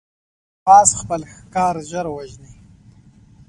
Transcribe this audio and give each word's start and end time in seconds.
باز 0.65 0.89
خپل 0.99 1.21
ښکار 1.33 1.75
ژر 1.89 2.05
وژني 2.15 2.53